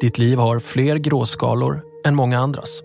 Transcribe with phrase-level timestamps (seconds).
[0.00, 2.82] Ditt liv har fler gråskalor än många andras.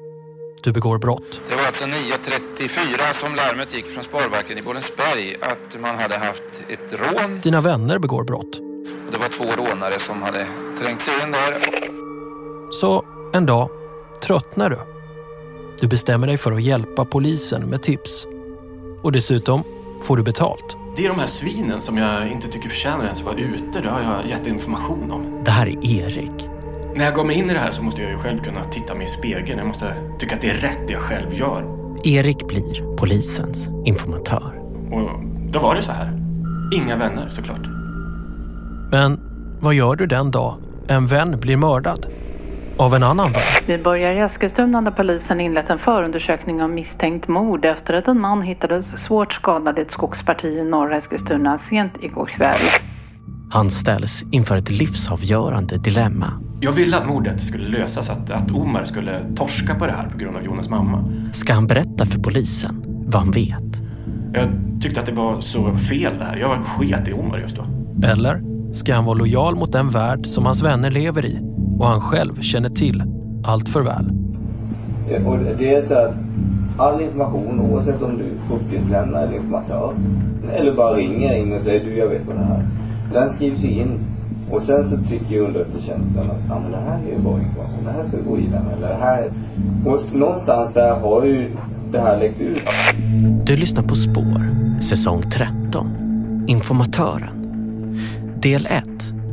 [0.63, 1.41] Du begår brott.
[1.49, 6.43] Det var alltså 9.34 som larmet gick från Sparbanken i Borensberg att man hade haft
[6.69, 7.39] ett rån.
[7.43, 8.59] Dina vänner begår brott.
[9.05, 10.47] Och det var två rånare som hade
[10.79, 11.89] trängt sig in där.
[12.71, 13.69] Så en dag
[14.23, 14.79] tröttnar du.
[15.79, 18.27] Du bestämmer dig för att hjälpa polisen med tips.
[19.01, 19.63] Och dessutom
[20.01, 20.77] får du betalt.
[20.95, 23.81] Det är de här svinen som jag inte tycker förtjänar ens att vara ute.
[23.81, 25.41] Det har jag gett information om.
[25.45, 26.54] Det här är Erik.
[26.97, 28.95] När jag går mig in i det här så måste jag ju själv kunna titta
[28.95, 29.57] mig i spegeln.
[29.57, 31.65] Jag måste tycka att det är rätt det jag själv gör.
[32.03, 34.61] Erik blir polisens informatör.
[34.91, 35.09] Och
[35.51, 36.11] då var det så här.
[36.73, 37.67] Inga vänner såklart.
[38.91, 39.19] Men
[39.61, 40.57] vad gör du den dag
[40.87, 42.05] en vän blir mördad?
[42.77, 43.41] Av en annan vän?
[43.67, 48.19] Vi börjar i Eskilstuna där polisen inlett en förundersökning om misstänkt mord efter att en
[48.19, 52.61] man hittades svårt skadad i ett skogsparti i norra Eskilstuna sent igår kväll.
[53.49, 56.33] Han ställs inför ett livsavgörande dilemma.
[56.59, 60.17] Jag ville att mordet skulle lösas, att, att Omar skulle torska på det här på
[60.17, 61.13] grund av Jonas mamma.
[61.33, 63.81] Ska han berätta för polisen vad han vet?
[64.33, 64.47] Jag
[64.81, 66.37] tyckte att det var så fel det här.
[66.37, 67.63] Jag sket i Omar just då.
[68.07, 68.41] Eller
[68.73, 71.39] ska han vara lojal mot den värld som hans vänner lever i
[71.79, 73.03] och han själv känner till
[73.45, 74.11] allt för väl?
[75.25, 76.15] Och det är så att
[76.77, 79.93] all information, oavsett om du är uppgiftslämnare eller informatör,
[80.53, 82.67] eller bara ringer in och säger du jag vet vad det här
[83.13, 83.99] Den skrivs in
[84.51, 87.91] och sen så tycker underrättelsetjänsten att ja, men det här är ju bra information, det
[87.91, 89.31] här ska gå i den eller det här.
[89.85, 91.51] Och någonstans där har ju
[91.91, 92.59] det här läckt ut.
[93.45, 94.49] Du lyssnar på Spår,
[94.81, 96.45] säsong 13.
[96.47, 97.45] Informatören.
[98.41, 98.85] Del 1.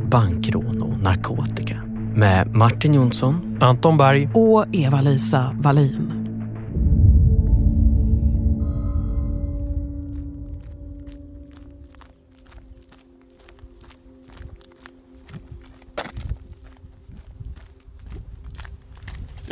[0.09, 1.75] Bankrån och narkotika.
[2.15, 6.22] Med Martin Jonsson, Anton Berg och Eva-Lisa Wallin.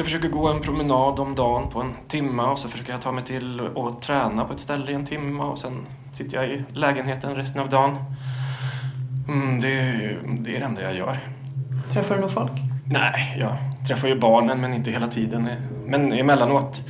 [0.02, 3.12] Jag försöker gå en promenad om dagen på en timme och så försöker jag ta
[3.12, 5.74] mig till och träna på ett ställe i en timme och sen
[6.12, 7.96] sitter jag i lägenheten resten av dagen.
[9.28, 9.68] Mm, det,
[10.40, 11.20] det är det enda jag gör.
[11.92, 12.52] Träffar du någon folk?
[12.86, 13.56] Nej, jag
[13.88, 15.50] träffar ju barnen men inte hela tiden.
[15.86, 16.82] Men emellanåt.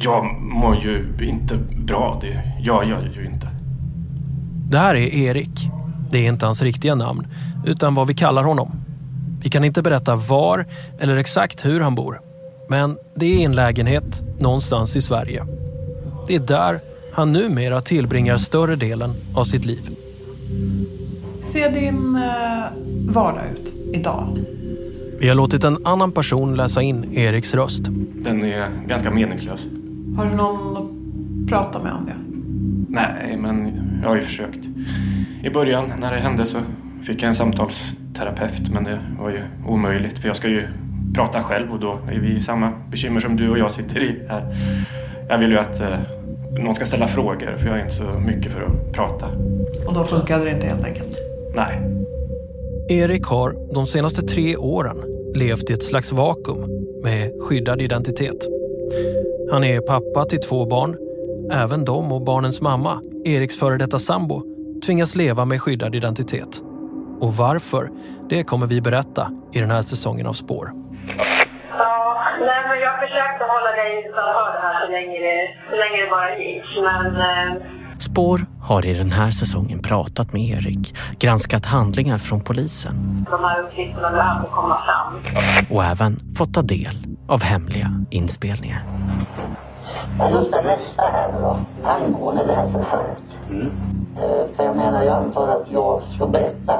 [0.00, 3.48] Jag mår ju inte bra, det gör jag ju inte.
[4.70, 5.70] Det här är Erik.
[6.10, 7.26] Det är inte hans riktiga namn,
[7.66, 8.89] utan vad vi kallar honom.
[9.42, 10.66] Vi kan inte berätta var
[10.98, 12.20] eller exakt hur han bor.
[12.68, 15.46] Men det är i en lägenhet någonstans i Sverige.
[16.26, 16.80] Det är där
[17.12, 19.90] han numera tillbringar större delen av sitt liv.
[21.44, 22.64] ser din eh,
[23.12, 24.38] vardag ut idag?
[25.20, 27.82] Vi har låtit en annan person läsa in Eriks röst.
[28.14, 29.66] Den är ganska meningslös.
[30.16, 32.14] Har du någon att prata med om det?
[32.88, 33.72] Nej, men
[34.02, 34.68] jag har ju försökt.
[35.42, 36.58] I början när det hände så
[37.02, 37.34] fick jag en
[38.20, 40.68] samtalsterapeut men det var ju omöjligt för jag ska ju
[41.14, 44.22] prata själv och då är vi i samma bekymmer som du och jag sitter i
[44.28, 44.56] här.
[45.28, 45.98] Jag vill ju att eh,
[46.52, 49.26] någon ska ställa frågor för jag är inte så mycket för att prata.
[49.86, 51.16] Och då funkade det inte helt enkelt?
[51.54, 51.80] Nej.
[52.88, 54.96] Erik har de senaste tre åren
[55.34, 56.64] levt i ett slags vakuum
[57.02, 58.46] med skyddad identitet.
[59.52, 60.96] Han är pappa till två barn.
[61.52, 64.42] Även de och barnens mamma, Eriks före detta sambo,
[64.86, 66.62] tvingas leva med skyddad identitet.
[67.20, 67.90] Och varför,
[68.28, 70.72] det kommer vi berätta i den här säsongen av Spår.
[71.78, 76.04] Ja, nej men jag försökte hålla dig utanför det här så länge det, så länge
[76.04, 76.64] det bara gick.
[76.82, 77.62] Men eh,
[77.98, 83.60] Spår har i den här säsongen pratat med Erik, granskat handlingar från polisen de här
[83.62, 85.14] uppgifterna behöver komma fram.
[85.76, 86.96] och även fått ta del
[87.28, 88.82] av hemliga inspelningar.
[90.18, 93.22] Ja, just det, nästa här då, angående det här förhöret.
[94.16, 96.74] Eh, För jag menar, jag antar att jag ska berätta.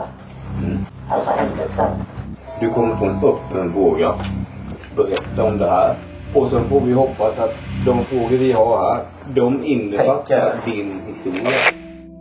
[1.11, 1.87] Alltså händelsen.
[2.61, 4.27] Du kommer få en öppen fråga.
[4.97, 5.97] Berätta om det här.
[6.35, 7.55] Och så får vi hoppas att
[7.87, 9.05] de frågor vi har här,
[9.35, 11.51] de innefattar din historia.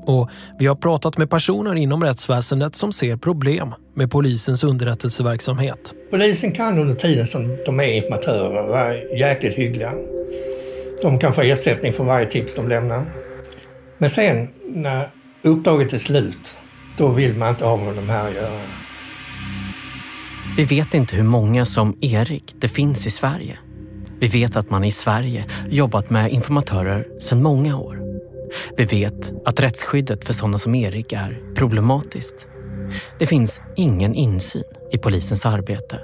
[0.06, 5.94] Och vi har pratat med personer inom rättsväsendet som ser problem med polisens underrättelseverksamhet.
[6.12, 9.94] Polisen kan under tiden som de är informatörer vara jäkligt hyggliga.
[11.02, 13.06] De kan få ersättning för varje tips de lämnar.
[13.98, 15.10] Men sen när
[15.42, 16.59] uppdraget är slut,
[17.00, 18.62] då vill man inte ha med de här att göra.
[20.58, 23.58] Vi vet inte hur många som Erik det finns i Sverige.
[24.20, 28.00] Vi vet att man i Sverige jobbat med informatörer sedan många år.
[28.78, 32.48] Vi vet att rättsskyddet för sådana som Erik är problematiskt.
[33.20, 36.00] Det finns ingen insyn i polisens arbete.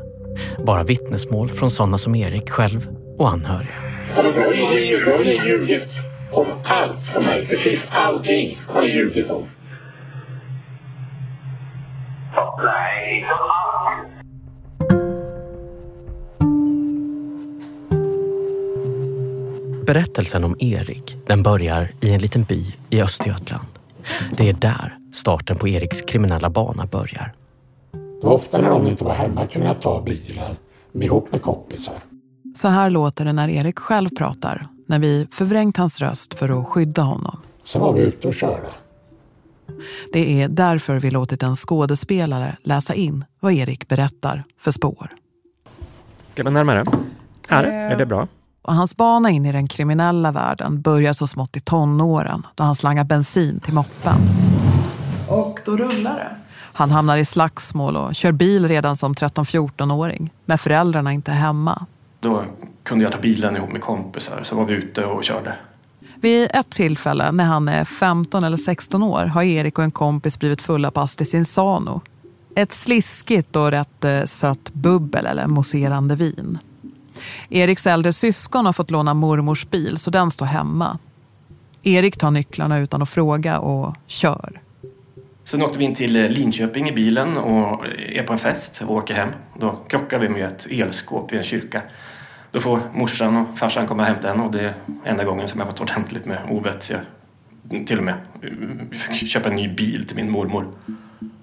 [0.66, 2.88] Bara vittnesmål från sådana som Erik själv
[3.18, 3.76] och anhöriga.
[4.16, 5.90] Har ni ljugit
[6.32, 7.48] om allt för mig?
[7.48, 9.55] Precis allting har ljugit om.
[19.86, 23.68] Berättelsen om Erik den börjar i en liten by i Östergötland.
[24.38, 27.34] Det är där starten på Eriks kriminella bana börjar.
[28.22, 30.56] Ofta när de inte var hemma kunde jag ta bilen
[30.94, 31.96] ihop med kompisar.
[32.56, 36.68] Så här låter det när Erik själv pratar, när vi förvrängt hans röst för att
[36.68, 37.40] skydda honom.
[37.64, 38.68] Sen var vi ute och körde.
[40.14, 45.10] Det är därför vi låtit en skådespelare läsa in vad Erik berättar för spår.
[46.30, 46.84] Ska man närmare?
[47.50, 48.28] Här, är det bra?
[48.62, 52.76] Och hans bana in i den kriminella världen börjar så smått i tonåren då han
[52.76, 54.16] slangar bensin till moppen.
[55.30, 56.36] Och då rullar det.
[56.74, 61.86] Han hamnar i slagsmål och kör bil redan som 13-14-åring när föräldrarna inte är hemma.
[62.20, 62.44] Då
[62.84, 65.54] kunde jag ta bilen ihop med kompisar så var vi ute och körde.
[66.26, 70.40] Vid ett tillfälle när han är 15 eller 16 år har Erik och en kompis
[70.40, 72.02] blivit fulla på sin Insano.
[72.56, 76.60] Ett sliskigt och rätt eh, sött bubbel eller mousserande vin.
[77.50, 80.98] Eriks äldre syskon har fått låna mormors bil så den står hemma.
[81.84, 84.62] Erik tar nycklarna utan att fråga och kör.
[85.44, 88.82] Sen åkte vi in till eh, Linköping i bilen och eh, är på en fest
[88.88, 89.30] och åker hem.
[89.60, 91.82] Då krockar vi med ett elskåp vid en kyrka.
[92.56, 94.74] Då får morsan och farsan komma och hämta en och det är
[95.04, 96.90] enda gången som jag fått ordentligt med ovett.
[96.90, 97.00] Jag
[97.88, 98.16] till och med
[98.92, 100.68] fick köpa en ny bil till min mormor.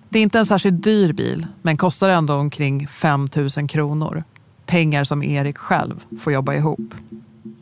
[0.08, 4.24] Det är inte en särskilt dyr bil men kostar ändå omkring 5 000 kronor.
[4.66, 6.94] Pengar som Erik själv får jobba ihop.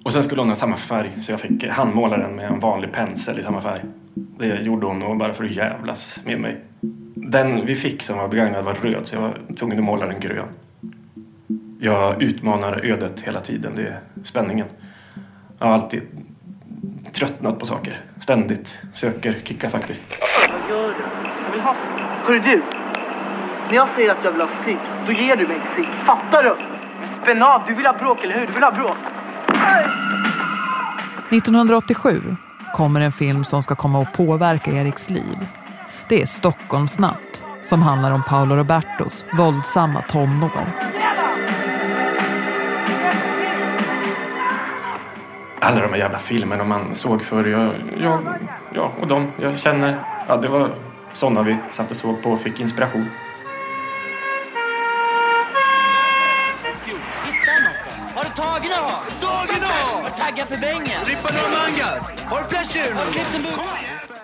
[0.04, 2.92] Och sen skulle hon ha samma färg så jag fick handmåla den med en vanlig
[2.92, 3.82] pensel i samma färg.
[4.14, 6.60] Det gjorde hon nog bara för att jävlas med mig.
[7.14, 10.20] Den vi fick som var begagnad var röd så jag var tvungen att måla den
[10.20, 10.48] grön.
[11.82, 14.66] Jag utmanar ödet hela tiden, det är spänningen.
[15.58, 16.02] Jag har alltid
[17.12, 17.96] tröttnat på saker.
[18.18, 20.02] Ständigt söker kicka faktiskt.
[20.40, 20.94] Vad gör du?
[21.44, 22.04] Jag vill ha cigg.
[22.26, 22.62] Hörru du!
[23.68, 25.88] När jag säger att jag vill ha cigg, då ger du mig cigg.
[26.06, 26.56] Fattar du?
[27.00, 28.46] Men spänn av, du vill ha bråk, eller hur?
[28.46, 28.96] Du vill ha bråk.
[31.30, 32.36] 1987
[32.74, 35.48] kommer en film som ska komma att påverka Eriks liv.
[36.08, 40.89] Det är Stockholmsnatt som handlar om Paolo Robertos våldsamma tonår.
[45.62, 47.46] Alla de här jävla filmerna man såg förr.
[47.46, 48.38] Jag, jag,
[48.74, 50.04] ja, och de jag känner.
[50.28, 50.74] Ja, det var
[51.12, 53.10] sådana vi satt och såg på och fick inspiration.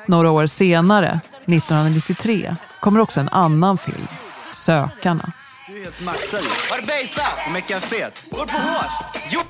[0.06, 4.06] Några år senare, 1993, kommer också en annan film,
[4.52, 5.32] Sökarna.
[5.66, 6.44] Du är helt maxad.
[6.70, 7.32] Har du bejsat?
[7.46, 8.22] Och meckat fet?
[8.30, 8.92] Går på hårs?
[9.30, 9.40] Jo!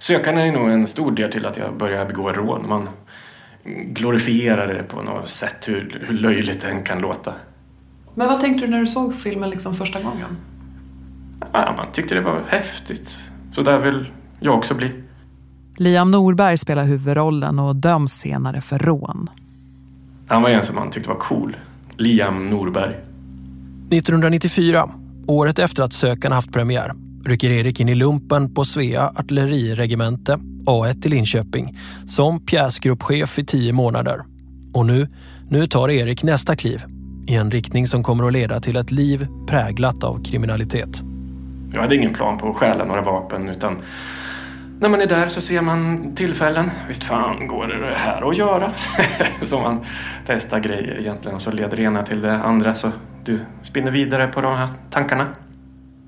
[0.00, 2.68] Sökarna är nog en stor del till att jag började begå rån.
[2.68, 2.88] Man
[3.84, 7.34] glorifierar det på något sätt, hur, hur löjligt den kan låta.
[8.14, 10.36] Men vad tänkte du när du såg filmen liksom första gången?
[11.52, 13.18] Ja, man tyckte det var häftigt.
[13.52, 14.90] Så där vill jag också bli.
[15.76, 19.30] Liam Norberg spelar huvudrollen och döms senare för rån.
[20.28, 21.56] Han var en som man tyckte var cool.
[21.96, 22.94] Liam Norberg.
[23.90, 24.90] 1994,
[25.26, 31.06] året efter att Sökarna haft premiär, rycker Erik in i lumpen på Svea artilleriregemente A1
[31.06, 34.20] i Linköping som pjäsgruppchef i tio månader.
[34.72, 35.08] Och nu,
[35.48, 36.82] nu tar Erik nästa kliv
[37.26, 41.02] i en riktning som kommer att leda till ett liv präglat av kriminalitet.
[41.72, 43.78] Jag hade ingen plan på att stjäla några vapen utan
[44.80, 46.70] när man är där så ser man tillfällen.
[46.88, 48.70] Visst fan går det här att göra?
[49.42, 49.80] så man
[50.26, 52.90] testar grejer egentligen och så leder det ena till det andra så
[53.24, 55.26] du spinner vidare på de här tankarna.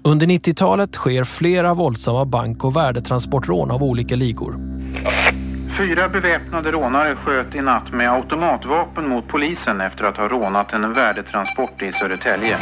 [0.05, 4.57] Under 90-talet sker flera våldsamma bank- och värdetransportrån av olika ligor.
[5.79, 10.95] Fyra beväpnade rånare sköt i natt med automatvapen mot polisen efter att ha rånat en
[10.95, 12.59] värdetransport i Södertälje.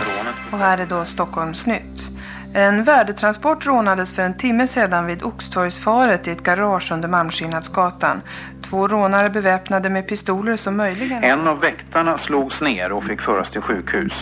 [0.00, 0.34] Rånet...
[0.52, 2.11] Och här är då Stockholmsnytt.
[2.54, 8.20] En värdetransport rånades för en timme sedan vid Oxtorgsfaret i ett garage under Malmskillnadsgatan.
[8.62, 11.24] Två rånare beväpnade med pistoler som möjligen...
[11.24, 14.12] En av väktarna slogs ner och fick föras till sjukhus.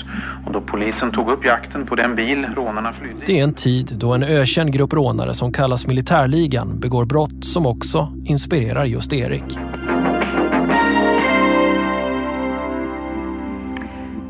[0.47, 3.93] Och då polisen tog upp jakten på den bil rånarna flydde Det är en tid
[3.97, 9.59] då en ökänd grupp rånare som kallas Militärligan begår brott som också inspirerar just Erik.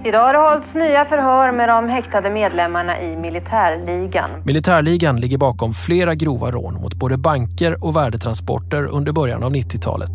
[0.05, 4.31] Idag har det hållits nya förhör med de häktade medlemmarna i militärligan.
[4.45, 10.11] Militärligan ligger bakom flera grova rån mot både banker och värdetransporter under början av 90-talet.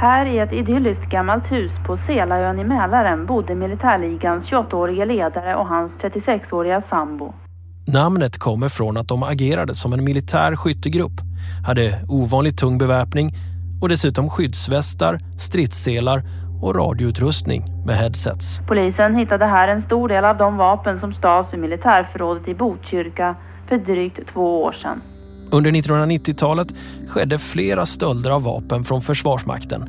[0.00, 5.66] Här i ett idylliskt gammalt hus på Selaön i Mälaren bodde militärligans 28-årige ledare och
[5.66, 7.34] hans 36-åriga sambo.
[7.86, 11.20] Namnet kommer från att de agerade som en militär skyttegrupp,
[11.66, 13.34] hade ovanligt tung beväpning
[13.82, 16.22] och dessutom skyddsvästar, stridsselar
[16.62, 18.60] och radioutrustning med headsets.
[18.68, 23.36] Polisen hittade här en stor del av de vapen som stals ur militärförrådet i Botkyrka
[23.68, 25.02] för drygt två år sedan.
[25.52, 26.68] Under 1990-talet
[27.08, 29.82] skedde flera stölder av vapen från Försvarsmakten.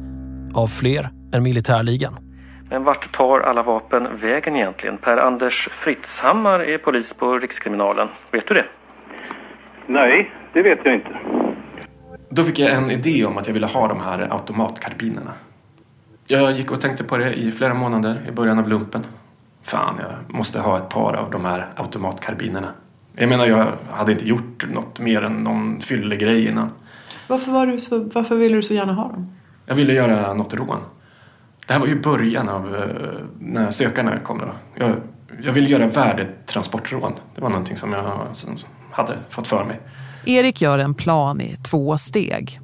[0.56, 2.14] Av fler än militärligan.
[2.70, 4.98] Men vart tar alla vapen vägen egentligen?
[4.98, 8.08] Per-Anders Fritzhammar är polis på Rikskriminalen.
[8.32, 8.66] Vet du det?
[9.88, 11.18] Nej, det vet jag inte.
[12.30, 15.32] Då fick jag en idé om att jag ville ha de här automatkarbinerna.
[16.28, 19.04] Jag gick och tänkte på det i flera månader i början av lumpen.
[19.62, 22.68] Fan, jag måste ha ett par av de här automatkarbinerna.
[23.16, 26.70] Jag menar, jag hade inte gjort något mer än någon fyllegrej innan.
[27.28, 29.32] Varför, var du så, varför ville du så gärna ha dem?
[29.66, 30.80] Jag ville göra något rån.
[31.68, 34.40] Det här var ju början av eh, när sökarna kom.
[34.40, 34.46] Då.
[34.76, 34.96] Jag,
[35.44, 37.14] jag ville göra värdetransportrån.
[37.36, 38.28] Det var någonting som jag
[38.92, 39.80] hade fått för mig.
[40.26, 42.60] Erik gör en plan i två steg.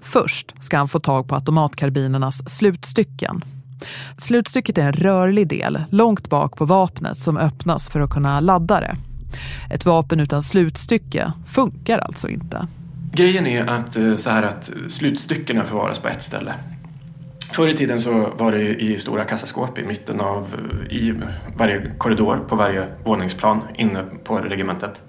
[0.00, 3.44] Först ska han få tag på automatkarbinernas slutstycken.
[4.18, 8.80] Slutstycket är en rörlig del långt bak på vapnet som öppnas för att kunna ladda
[8.80, 8.96] det.
[9.70, 12.66] Ett vapen utan slutstycke funkar alltså inte.
[13.12, 16.54] Grejen är att, eh, så här att slutstyckena förvaras på ett ställe.
[17.52, 20.46] Förr i tiden så var det i stora kassaskåp i mitten av
[20.90, 21.14] i
[21.56, 25.02] varje korridor på varje våningsplan inne på regementet.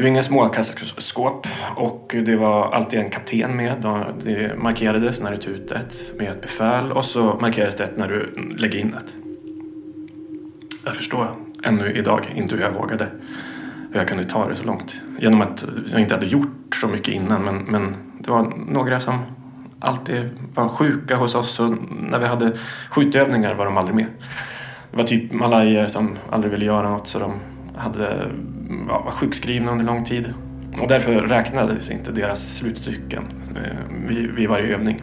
[0.00, 3.84] Det var inga små kassaskåp och det var alltid en kapten med.
[4.24, 8.08] Det markerades när du tog ut ett med ett befäl och så markerades det när
[8.08, 9.14] du lägger in ett.
[10.84, 11.26] Jag förstår
[11.64, 13.06] ännu idag inte hur jag vågade.
[13.92, 15.02] Hur jag kunde ta det så långt.
[15.18, 19.18] Genom att jag inte hade gjort så mycket innan men, men det var några som
[19.80, 22.52] alltid var sjuka hos oss och när vi hade
[22.90, 24.06] skjutövningar var de aldrig med.
[24.90, 27.32] Det var typ malajer som aldrig ville göra något så de
[27.76, 28.30] hade,
[28.70, 30.34] var sjukskrivna under lång tid.
[30.80, 33.24] Och därför räknades inte deras slutstycken
[33.56, 35.02] eh, vid, vid varje övning.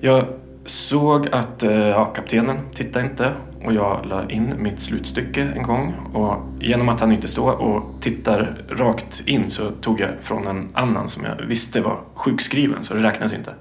[0.00, 0.24] Jag
[0.64, 3.32] såg att eh, ja, kaptenen tittade inte
[3.64, 7.82] och jag la in mitt slutstycke en gång och genom att han inte står och
[8.00, 12.94] tittar rakt in så tog jag från en annan som jag visste var sjukskriven så
[12.94, 13.54] det räknas inte.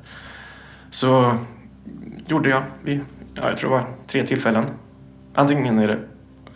[0.90, 1.34] Så
[2.28, 3.00] gjorde jag vid,
[3.34, 4.66] ja, jag tror det var tre tillfällen.
[5.34, 6.00] Antingen är det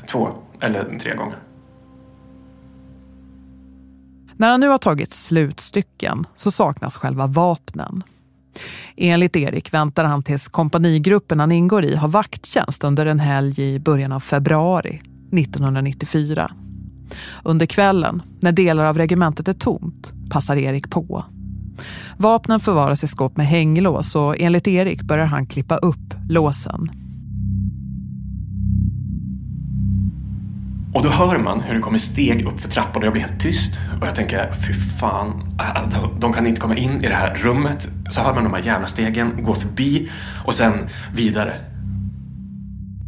[0.07, 1.38] två eller tre gånger.
[4.38, 8.03] När han nu har tagit slutstycken så saknas själva vapnen.
[8.97, 13.79] Enligt Erik väntar han tills kompanigruppen han ingår i har vakttjänst under en helg i
[13.79, 16.51] början av februari 1994.
[17.43, 21.25] Under kvällen, när delar av regementet är tomt, passar Erik på.
[22.17, 27.04] Vapnen förvaras i skåp med hänglås och enligt Erik börjar han klippa upp låsen.
[30.96, 33.40] Och då hör man hur det kommer steg upp för trappan och jag blir helt
[33.40, 33.80] tyst.
[34.02, 37.88] Och jag tänker, fy fan, alltså, de kan inte komma in i det här rummet.
[38.10, 40.10] Så hör man de här jävla stegen gå förbi
[40.46, 40.74] och sen
[41.16, 41.54] vidare.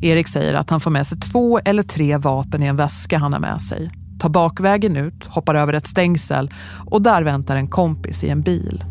[0.02, 3.34] Erik säger att han får med sig två eller tre vapen i en väska han
[3.34, 3.90] har med sig.
[4.20, 6.52] Tar bakvägen ut, hoppar över ett stängsel
[6.86, 8.84] och där väntar en kompis i en bil.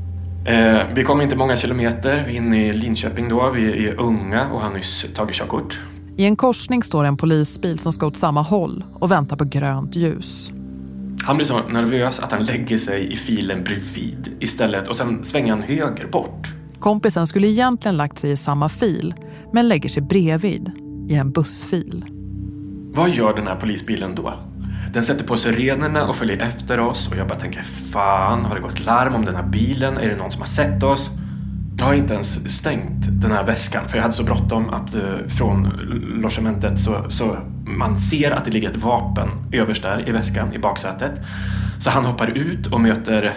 [0.46, 4.46] Eh, vi kommer inte många kilometer, vi är inne i Linköping då, vi är unga
[4.52, 5.78] och har nyss tagit körkort.
[6.18, 9.96] I en korsning står en polisbil som ska åt samma håll och väntar på grönt
[9.96, 10.52] ljus.
[11.22, 15.52] Han blir så nervös att han lägger sig i filen bredvid istället och sen svänger
[15.52, 16.52] han höger bort.
[16.78, 19.14] Kompisen skulle egentligen lagt sig i samma fil
[19.52, 20.70] men lägger sig bredvid
[21.08, 22.04] i en bussfil.
[22.94, 24.34] Vad gör den här polisbilen då?
[24.92, 28.60] Den sätter på sirenerna och följer efter oss och jag bara tänker fan, har det
[28.60, 29.98] gått larm om den här bilen?
[29.98, 31.10] Är det någon som har sett oss?
[31.78, 35.26] Jag har inte ens stängt den här väskan för jag hade så bråttom att uh,
[35.26, 35.68] från
[36.22, 40.58] logementet så, så man ser att det ligger ett vapen överst där i väskan i
[40.58, 41.20] baksätet.
[41.78, 43.32] Så han hoppar ut och möter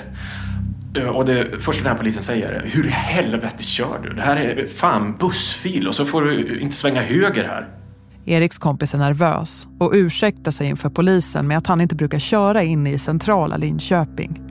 [0.95, 4.13] eh, och det första den här polisen säger är Hur i helvete kör du?
[4.13, 7.67] Det här är fan bussfil och så får du inte svänga höger här.
[8.25, 12.63] Eriks kompis är nervös och ursäktar sig inför polisen med att han inte brukar köra
[12.63, 14.41] in i centrala Linköping.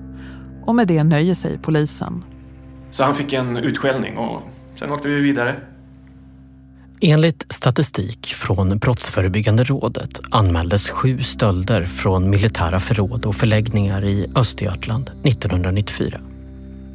[0.66, 2.24] och med det nöjer sig polisen.
[2.90, 4.42] Så han fick en utskällning och
[4.78, 5.60] sen åkte vi vidare.
[7.00, 15.10] Enligt statistik från Brottsförebyggande rådet anmäldes sju stölder från militära förråd och förläggningar i Östergötland
[15.24, 16.20] 1994.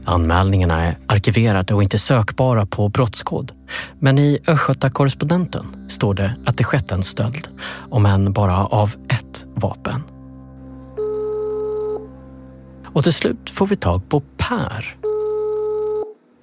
[0.06, 3.52] Anmälningarna är arkiverade och inte sökbara på brottskod.
[4.00, 7.48] Men i Östgöta-korrespondenten står det att det skett en stöld,
[7.90, 10.04] om än bara av ett vapen.
[12.86, 14.96] Och till slut får vi tag på Per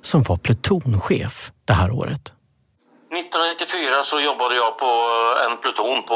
[0.02, 2.32] som var plutonchef det här året.
[3.12, 4.92] 1994 så jobbade jag på
[5.46, 6.14] en pluton på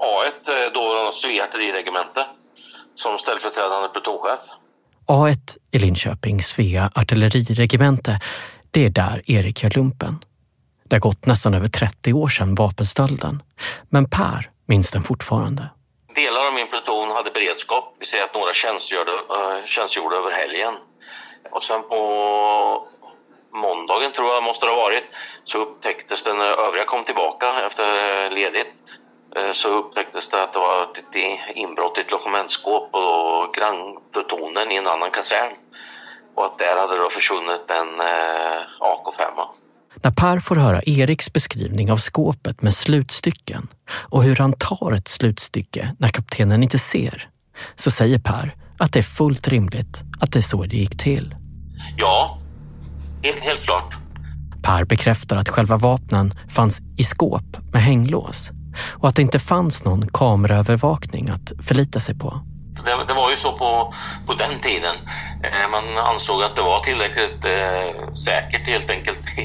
[0.00, 2.26] A1, då Svea artilleriregemente,
[2.94, 4.40] som ställföreträdande plutonchef.
[5.06, 8.20] A1 i Linköping, Svea artilleriregemente,
[8.70, 10.18] det är där Erik gör lumpen.
[10.84, 13.42] Det har gått nästan över 30 år sedan vapenstölden,
[13.90, 15.70] men Per minns den fortfarande.
[16.14, 20.74] Delar av min pluton hade beredskap, vi säger att några tjänstgjorde, uh, tjänstgjorde över helgen.
[21.50, 21.96] Och sen på
[23.54, 25.04] måndagen tror jag måste det ha varit,
[25.44, 27.84] så upptäcktes det när övriga kom tillbaka efter
[28.30, 28.74] ledigt
[29.52, 33.02] så upptäcktes det att det var ett inbrott i ett logementsskåp på
[33.56, 35.52] grannplutonen i en annan kasern.
[36.36, 38.00] Och att där hade det försvunnit en
[38.80, 39.46] AK5.
[40.02, 45.08] När Per får höra Eriks beskrivning av skåpet med slutstycken och hur han tar ett
[45.08, 47.28] slutstycke när kaptenen inte ser,
[47.76, 51.34] så säger Per att det är fullt rimligt att det är så det gick till.
[51.96, 52.38] Ja,
[53.22, 53.94] helt, helt klart.
[54.62, 58.50] Per bekräftar att själva vapnen fanns i skåp med hänglås
[58.90, 62.40] och att det inte fanns någon kameraövervakning att förlita sig på.
[62.84, 63.92] Det, det var ju så på,
[64.26, 64.94] på den tiden.
[65.42, 69.42] Eh, man ansåg att det var tillräckligt eh, säkert helt enkelt i,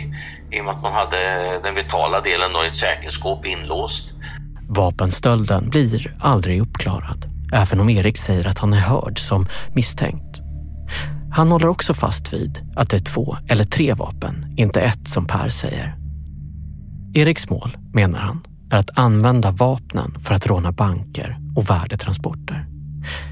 [0.58, 1.18] i och med att man hade
[1.64, 4.16] den vitala delen av ett säkerhetsskåp inlåst.
[4.70, 10.27] Vapenstölden blir aldrig uppklarad, även om Erik säger att han är hörd som misstänkt.
[11.32, 15.26] Han håller också fast vid att det är två eller tre vapen, inte ett som
[15.26, 15.96] Per säger.
[17.14, 18.42] Eriks mål, menar han,
[18.72, 22.68] är att använda vapnen för att råna banker och värdetransporter.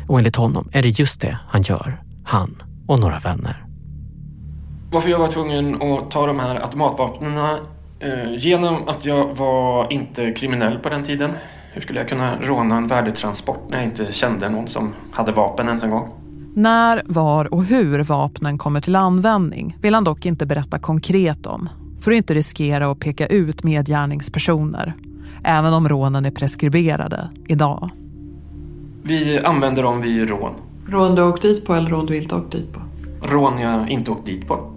[0.08, 3.66] Och enligt honom är det just det han gör, han och några vänner.
[4.92, 7.38] Varför jag var tvungen att ta de här automatvapnen
[8.00, 11.32] eh, genom att jag var inte kriminell på den tiden.
[11.74, 15.68] Hur skulle jag kunna råna en värdetransport när jag inte kände någon som hade vapen
[15.68, 16.25] ens en gång?
[16.58, 21.70] När, var och hur vapnen kommer till användning vill han dock inte berätta konkret om
[22.00, 24.94] för att inte riskera att peka ut medgärningspersoner
[25.44, 27.90] även om rånen är preskriberade idag.
[29.04, 30.52] Vi använder dem vid rån.
[30.88, 32.80] Rån du åkt dit på eller rån du inte åkt dit på?
[33.28, 34.74] Rån jag inte åkt dit på.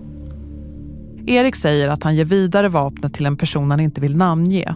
[1.26, 4.74] Erik säger att han ger vidare vapnet till en person han inte vill namnge.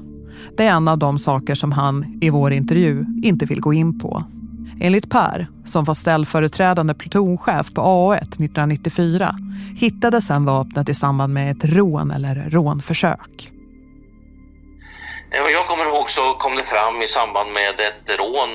[0.57, 3.99] Det är en av de saker som han i vår intervju inte vill gå in
[3.99, 4.25] på.
[4.81, 9.37] Enligt Per, som var ställföreträdande plutonchef på A1 1994,
[9.77, 13.53] hittades sen vapnet i samband med ett rån eller rånförsök.
[15.43, 18.51] Vad jag kommer ihåg så kom det fram i samband med ett rån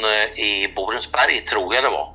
[0.45, 2.07] i Borensberg, tror jag det var.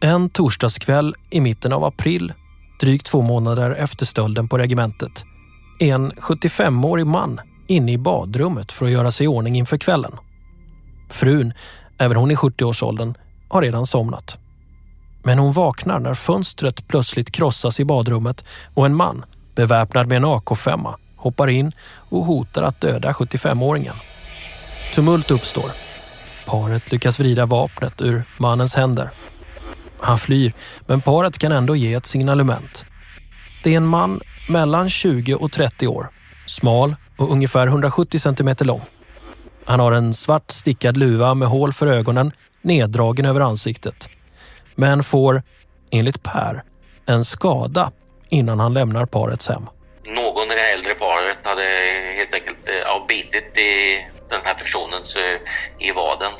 [0.00, 2.32] En torsdagskväll i mitten av april,
[2.80, 5.24] drygt två månader efter stölden på regementet,
[5.78, 10.12] är en 75-årig man inne i badrummet för att göra sig i ordning inför kvällen.
[11.12, 11.52] Frun,
[11.98, 13.14] även hon i 70-årsåldern,
[13.48, 14.38] har redan somnat.
[15.22, 18.44] Men hon vaknar när fönstret plötsligt krossas i badrummet
[18.74, 21.72] och en man, beväpnad med en AK5, hoppar in
[22.10, 23.94] och hotar att döda 75-åringen.
[24.94, 25.70] Tumult uppstår.
[26.46, 29.10] Paret lyckas vrida vapnet ur mannens händer.
[30.00, 30.52] Han flyr,
[30.86, 32.84] men paret kan ändå ge ett signalement.
[33.64, 36.08] Det är en man mellan 20 och 30 år,
[36.46, 38.82] smal och ungefär 170 cm lång.
[39.64, 44.08] Han har en svart stickad luva med hål för ögonen neddragen över ansiktet.
[44.74, 45.42] Men får,
[45.90, 46.62] enligt Per,
[47.06, 47.92] en skada
[48.28, 49.66] innan han lämnar parets hem.
[50.06, 51.62] Någon i det äldre paret hade
[52.16, 55.16] helt enkelt ja, bitit i den här personens
[55.78, 56.32] i vaden.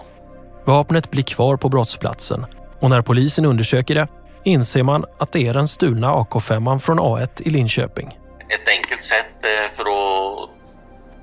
[0.65, 2.47] Vapnet blir kvar på brottsplatsen
[2.81, 4.09] och när polisen undersöker det
[4.45, 8.19] inser man att det är den stulna AK5 från A1 i Linköping.
[8.49, 9.27] Ett enkelt sätt
[9.77, 10.51] för att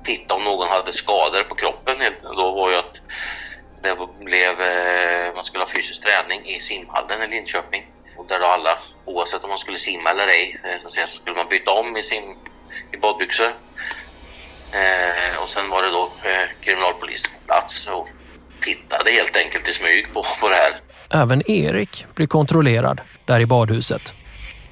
[0.04, 3.02] titta om någon hade skador på kroppen då var ju att
[3.82, 4.54] det blev,
[5.34, 7.86] man skulle ha fysisk träning i simhallen i Linköping.
[8.16, 11.16] Och där då alla, oavsett om man skulle simma eller ej, så, att säga, så
[11.16, 12.24] skulle man byta om i, sim,
[12.92, 13.52] i badbyxor.
[14.72, 18.08] Eh, och sen var det då eh, kriminalpolisen på plats och
[18.60, 20.72] tittade helt enkelt i smyg på, på det här.
[21.22, 24.12] Även Erik blir kontrollerad där i badhuset.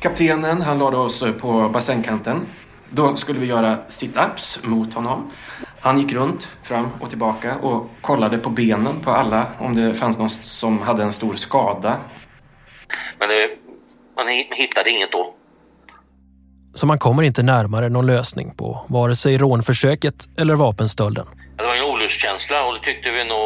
[0.00, 2.46] Kaptenen han lade oss på bassängkanten
[2.90, 5.30] Då skulle vi göra sit-ups mot honom.
[5.80, 10.18] Han gick runt fram och tillbaka och kollade på benen på alla om det fanns
[10.18, 11.98] någon som hade en stor skada.
[13.18, 13.48] Men det,
[14.16, 15.34] man hittade inget då.
[16.74, 21.26] Så man kommer inte närmare någon lösning på vare sig rånförsöket eller vapenstölden.
[21.56, 23.38] Det var en olustkänsla och det tyckte vi nog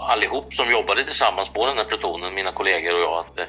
[0.00, 3.44] allihop som jobbade tillsammans på den här plutonen, mina kollegor och jag, att eh,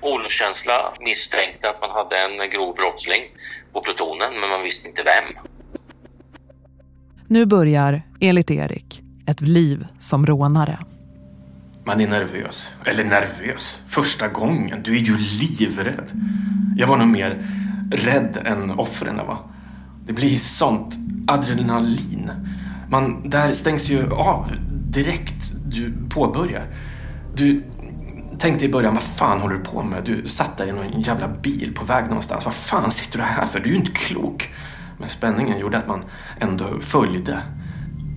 [0.00, 3.22] olustkänsla misstänkte att man hade en grov brottsling
[3.72, 5.44] på plutonen, men man visste inte vem.
[7.26, 10.78] Nu börjar, enligt Erik, ett liv som rånare.
[11.84, 12.72] Man är nervös.
[12.84, 13.80] Eller nervös.
[13.88, 14.82] Första gången.
[14.82, 16.10] Du är ju livrädd.
[16.76, 17.44] Jag var nog mer
[17.92, 19.38] rädd än offren va.
[20.06, 20.94] Det blir sånt
[21.26, 22.30] adrenalin.
[22.88, 26.66] Man, där stängs ju av direkt du påbörjar.
[27.34, 27.64] Du
[28.40, 30.04] tänkte i början, vad fan håller du på med?
[30.04, 32.44] Du satt där i någon jävla bil på väg någonstans.
[32.44, 33.60] Vad fan sitter du här för?
[33.60, 34.48] Du är ju inte klok.
[34.98, 36.02] Men spänningen gjorde att man
[36.40, 37.42] ändå följde.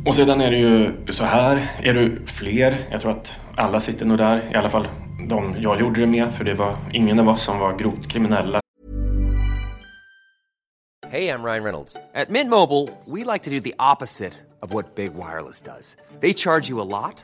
[0.06, 4.06] Och sedan är det ju så här, är du fler, jag tror att alla sitter
[4.06, 4.88] nog där, i alla fall
[5.30, 8.60] de jag gjorde det med, för det var ingen av oss som var grovt kriminella.
[11.08, 11.94] Hej, jag Ryan Reynolds.
[11.94, 15.96] På Mint Mobile, we like to do the opposite of what Big Wireless does.
[16.22, 17.24] They charge you a lot,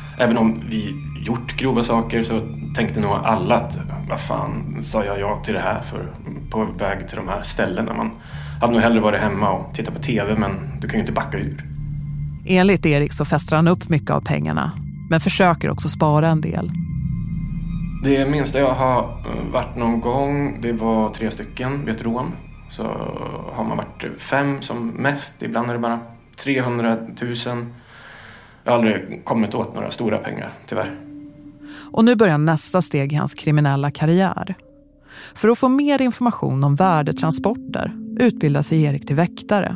[0.21, 2.41] Även om vi gjort grova saker så
[2.75, 3.79] tänkte nog alla att
[4.09, 6.13] vad fan sa jag ja till det här för
[6.49, 7.93] på väg till de här ställena.
[7.93, 8.11] Man
[8.61, 11.37] hade nog hellre varit hemma och tittat på TV men du kan ju inte backa
[11.37, 11.63] ur.
[12.45, 14.71] Enligt Erik så fäster han upp mycket av pengarna,
[15.09, 16.71] men försöker också spara en del.
[18.03, 22.31] Det minsta jag har eh, varit någon gång, det var tre stycken vid ett rån.
[22.69, 22.83] Så
[23.53, 25.99] har man varit fem som mest, ibland är det bara
[26.43, 26.97] 300
[27.47, 27.65] 000.
[28.63, 30.89] Jag har aldrig kommit åt några stora pengar, tyvärr.
[31.91, 34.55] Och nu börjar nästa steg i hans kriminella karriär.
[35.35, 39.75] För att få mer information om värdetransporter utbildar sig Erik till väktare.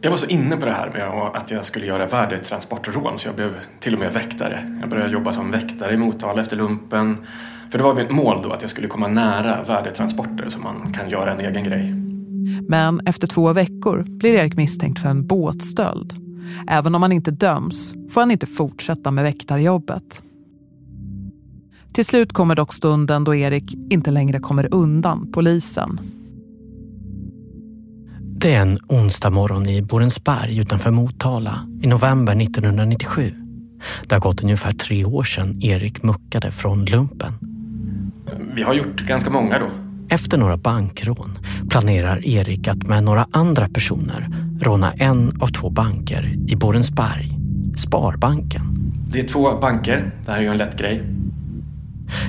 [0.00, 3.36] Jag var så inne på det här med att jag skulle göra värdetransportrån så jag
[3.36, 4.78] blev till och med väktare.
[4.80, 7.16] Jag började jobba som väktare i Motala efter lumpen.
[7.70, 11.10] För det var mitt mål då att jag skulle komma nära värdetransporter så man kan
[11.10, 11.94] göra en egen grej.
[12.68, 16.25] Men efter två veckor blir Erik misstänkt för en båtstöld.
[16.68, 20.22] Även om han inte döms får han inte fortsätta med väktarjobbet.
[21.92, 26.00] Till slut kommer dock stunden då Erik inte längre kommer undan polisen.
[28.38, 33.32] Det är en onsdag morgon i Borensberg utanför Motala i november 1997.
[34.06, 37.32] Det har gått ungefär tre år sedan Erik muckade från lumpen.
[38.54, 39.70] Vi har gjort ganska många då.
[40.08, 41.38] Efter några bankrån
[41.70, 44.28] planerar Erik att med några andra personer
[44.60, 47.38] råna en av två banker i Borensberg,
[47.76, 48.62] Sparbanken.
[49.08, 50.12] Det är två banker.
[50.24, 51.02] Det här är ju en lätt grej.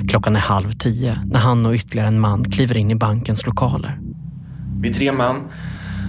[0.08, 3.98] Klockan är halv tio när han och ytterligare en man kliver in i bankens lokaler.
[4.80, 5.36] Vi är tre man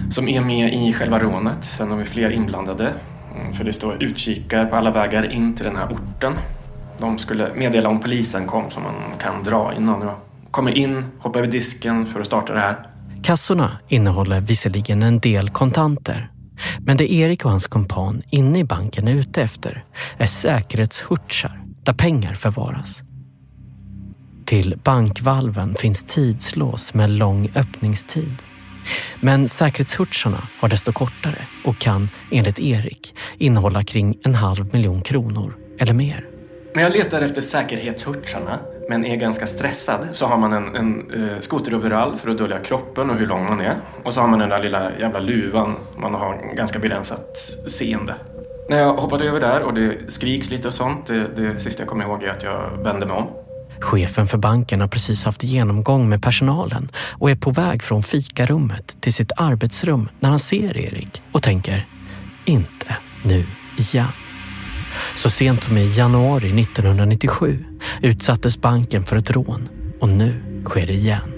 [0.09, 1.63] som är med i själva rånet.
[1.63, 2.93] Sen har vi fler inblandade.
[3.35, 6.33] Mm, för det står utkikar på alla vägar in till den här orten.
[6.99, 10.01] De skulle meddela om polisen kom så man kan dra innan.
[10.01, 10.15] Jag
[10.51, 12.85] kommer in, hoppar över disken för att starta det här.
[13.23, 16.31] Kassorna innehåller visserligen en del kontanter.
[16.79, 19.85] Men det Erik och hans kompan inne i banken är ute efter
[20.17, 23.01] är säkerhetshurtsar där pengar förvaras.
[24.45, 28.35] Till bankvalven finns tidslås med lång öppningstid.
[29.21, 35.55] Men säkerhetshurtsarna har desto kortare och kan, enligt Erik, innehålla kring en halv miljon kronor
[35.79, 36.25] eller mer.
[36.75, 38.59] När jag letar efter säkerhetshurtsarna
[38.89, 43.09] men är ganska stressad så har man en, en uh, skoteroverall för att dölja kroppen
[43.09, 43.77] och hur lång man är.
[44.03, 45.75] Och så har man den där lilla jävla luvan.
[45.97, 48.15] Man har ganska begränsat seende.
[48.69, 51.89] När jag hoppade över där och det skriks lite och sånt, det, det sista jag
[51.89, 53.27] kommer ihåg är att jag vände mig om.
[53.79, 59.01] Chefen för banken har precis haft genomgång med personalen och är på väg från fikarummet
[59.01, 61.87] till sitt arbetsrum när han ser Erik och tänker,
[62.45, 63.45] inte nu
[63.77, 64.13] igen.
[65.15, 67.68] Så sent som i januari 1997
[68.01, 71.33] utsattes banken för ett rån och nu sker det igen.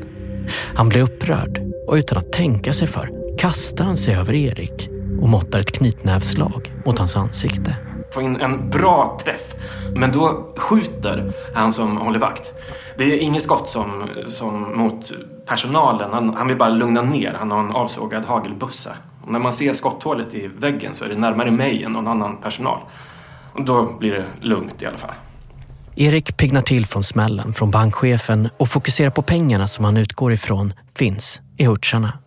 [0.76, 4.90] Han blir upprörd och utan att tänka sig för kastar han sig över Erik
[5.22, 7.76] och måttar ett knytnävslag mot hans ansikte
[8.14, 9.54] få in en bra träff.
[9.96, 12.54] Men då skjuter han som håller vakt.
[12.98, 15.12] Det är inget skott som, som mot
[15.46, 16.14] personalen.
[16.14, 17.34] Han, han vill bara lugna ner.
[17.40, 18.92] Han har en avsågad hagelbussa.
[19.26, 22.38] Och när man ser skotthålet i väggen så är det närmare mig än någon annan
[22.38, 22.80] personal.
[23.54, 25.14] Och då blir det lugnt i alla fall.
[26.02, 30.74] Erik piggnar till från smällen från bankchefen och fokuserar på pengarna som han utgår ifrån
[30.96, 32.20] finns i hurtsarna.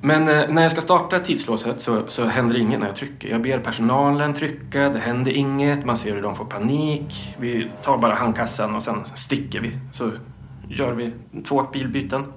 [0.00, 3.28] Men eh, när jag ska starta tidslåset så, så händer inget när jag trycker.
[3.28, 7.34] Jag ber personalen trycka, det händer inget, man ser hur de får panik.
[7.38, 9.70] Vi tar bara handkassan och sen sticker vi.
[9.92, 10.10] Så
[10.68, 11.12] gör vi
[11.44, 12.32] två bilbyten.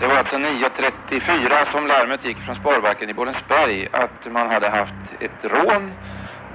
[0.00, 5.04] Det var alltså 9.34 som larmet gick från Sparbanken i Borensberg att man hade haft
[5.20, 5.92] ett rån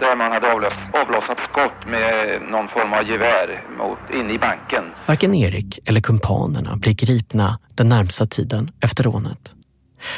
[0.01, 4.83] där man hade avloss, avlossat skott med någon form av gevär mot, inne i banken.
[5.05, 9.55] Varken Erik eller kumpanerna blir gripna den närmsta tiden efter rånet.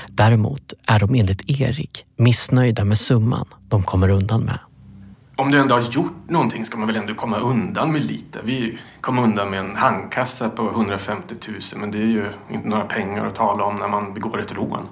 [0.07, 4.59] Däremot är de enligt Erik missnöjda med summan de kommer undan med.
[5.35, 8.39] Om du ändå har gjort någonting ska man väl ändå komma undan med lite.
[8.43, 12.85] Vi kom undan med en handkassa på 150 000 men det är ju inte några
[12.85, 14.87] pengar att tala om när man begår ett rån.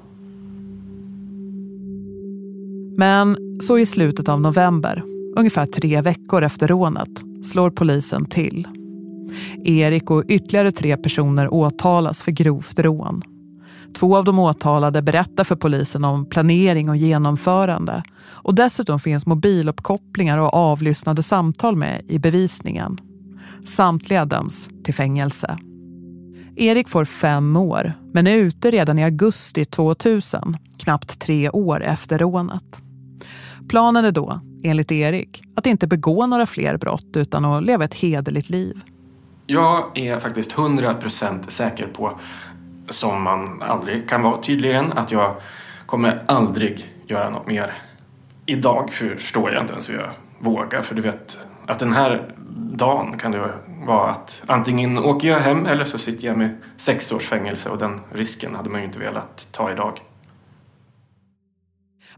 [3.02, 5.04] Men så i slutet av november,
[5.38, 7.10] ungefär tre veckor efter rånet,
[7.44, 8.68] slår polisen till.
[9.64, 13.22] Erik och ytterligare tre personer åtalas för grovt rån.
[13.96, 18.04] Två av de åtalade berättar för polisen om planering och genomförande.
[18.24, 22.98] Och dessutom finns mobiluppkopplingar och avlyssnade samtal med i bevisningen.
[23.66, 25.58] Samtliga döms till fängelse.
[26.56, 32.18] Erik får fem år, men är ute redan i augusti 2000, knappt tre år efter
[32.18, 32.82] rånet.
[33.70, 37.94] Planen är då, enligt Erik, att inte begå några fler brott utan att leva ett
[37.94, 38.82] hederligt liv.
[39.48, 42.12] Jag är faktiskt 100% säker på,
[42.89, 45.36] som man aldrig kan vara tydligen, att jag
[45.86, 47.74] kommer aldrig göra något mer.
[48.46, 52.36] Idag förstår jag inte ens hur jag vågar, för du vet att den här
[52.74, 53.52] dagen kan det
[53.86, 57.78] vara att antingen åker jag hem eller så sitter jag med sex års fängelse och
[57.78, 60.00] den risken hade man ju inte velat ta idag.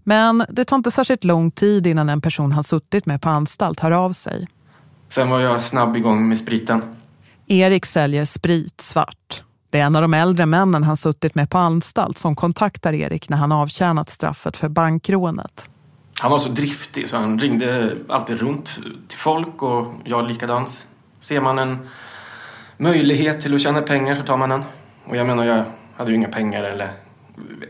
[0.04, 3.80] Men det tar inte särskilt lång tid innan en person han suttit med på anstalt
[3.80, 4.48] hör av sig.
[5.10, 6.82] Sen var jag snabb igång med spriten.
[7.48, 9.44] Erik säljer sprit svart.
[9.70, 13.30] Det är en av de äldre männen han suttit med på anstalt som kontaktar Erik
[13.30, 15.70] när han avtjänat straffet för bankrånet.
[16.20, 20.88] Han var så driftig så han ringde alltid runt till folk och jag likadant.
[21.22, 21.78] Ser man en
[22.78, 24.64] möjlighet till att tjäna pengar så tar man den.
[25.06, 26.92] Och jag menar, jag hade ju inga pengar eller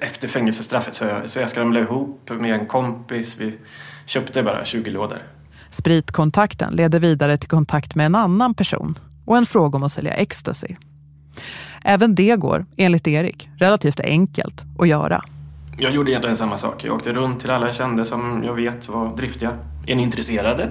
[0.01, 3.35] efter fängelsestraffet så jag, så jag skramlade ihop med en kompis.
[3.39, 3.57] Vi
[4.05, 5.17] köpte bara 20 lådor.
[5.69, 10.13] Spritkontakten leder vidare till kontakt med en annan person och en fråga om att sälja
[10.13, 10.75] ecstasy.
[11.83, 15.23] Även det går, enligt Erik, relativt enkelt att göra.
[15.77, 16.83] Jag gjorde egentligen samma sak.
[16.83, 19.57] Jag åkte runt till alla jag kände som jag vet var driftiga.
[19.87, 20.69] Är ni intresserade?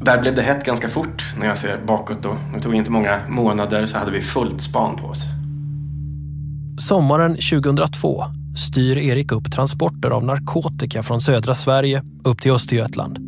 [0.00, 2.22] Där blev det hett ganska fort när jag ser bakåt.
[2.22, 2.36] Då.
[2.54, 5.22] Det tog inte många månader så hade vi fullt span på oss.
[6.78, 8.24] Sommaren 2002
[8.56, 13.18] styr Erik upp transporter av narkotika från södra Sverige upp till Östergötland.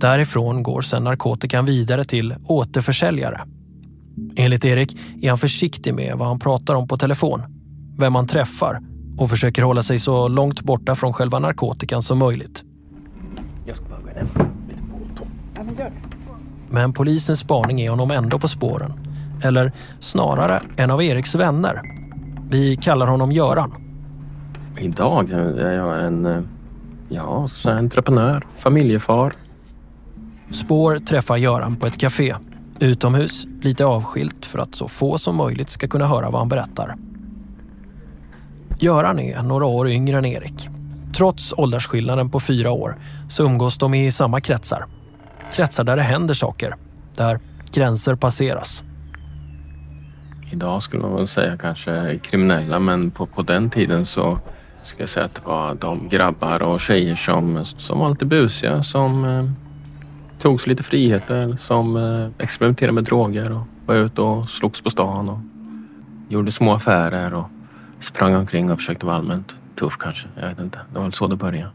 [0.00, 3.40] Därifrån går sedan narkotikan vidare till återförsäljare.
[4.36, 7.42] Enligt Erik är han försiktig med vad han pratar om på telefon,
[7.98, 8.80] vem han träffar
[9.18, 12.64] och försöker hålla sig så långt borta från själva narkotikan som möjligt.
[13.66, 14.82] Jag ska bara gå lite
[15.16, 15.92] på Ja, men gör
[16.70, 18.92] Men polisens spaning är honom ändå på spåren.
[19.42, 21.99] Eller snarare en av Eriks vänner.
[22.50, 23.74] Vi kallar honom Göran.
[24.78, 26.48] Idag är jag en
[27.08, 29.32] ja, så entreprenör, familjefar.
[30.50, 32.34] Spår träffar Göran på ett café.
[32.78, 36.96] Utomhus, lite avskilt för att så få som möjligt ska kunna höra vad han berättar.
[38.78, 40.68] Göran är några år yngre än Erik.
[41.16, 42.96] Trots åldersskillnaden på fyra år
[43.28, 44.86] så umgås de i samma kretsar.
[45.52, 46.76] Kretsar där det händer saker,
[47.16, 47.40] där
[47.72, 48.82] gränser passeras.
[50.52, 54.38] Idag skulle man väl säga kanske kriminella men på, på den tiden så
[54.82, 58.82] skulle jag säga att det var de grabbar och tjejer som, som var lite busiga,
[58.82, 59.50] som eh,
[60.38, 64.90] tog sig lite friheter, som eh, experimenterade med droger och var ute och slogs på
[64.90, 65.38] stan och
[66.28, 67.46] gjorde små affärer och
[67.98, 70.28] sprang omkring och försökte vara allmänt tuff kanske.
[70.40, 70.78] Jag vet inte.
[70.92, 71.70] Det var väl så det började.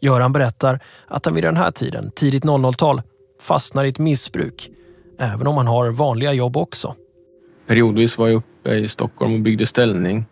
[0.00, 3.02] Göran berättar att han vid den här tiden, tidigt 00-tal,
[3.40, 4.70] fastnar i ett missbruk.
[5.18, 6.94] Även om han har vanliga jobb också.
[7.66, 10.26] Periodvis var jag uppe i Stockholm och byggde ställning.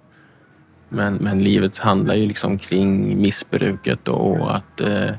[0.88, 5.11] Men, men livet handlar ju liksom kring missbruket och att, eh,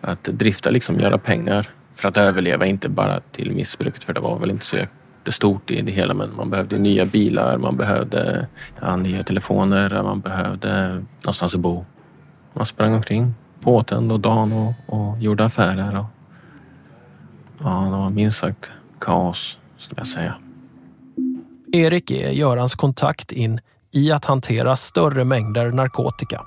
[0.00, 4.38] att drifta, liksom göra pengar för att överleva, inte bara till missbruket för det var
[4.38, 8.46] väl inte så jättestort i det hela men man behövde nya bilar, man behövde
[8.80, 11.84] ja, nya telefoner, man behövde någonstans att bo.
[12.52, 15.98] Man sprang omkring påtänd och dan och, och gjorde affärer.
[15.98, 16.06] Och,
[17.58, 20.34] ja, det var minst sagt kaos skulle jag säga.
[21.76, 23.60] Erik är Görans kontakt in
[23.92, 26.42] i att hantera större mängder narkotika.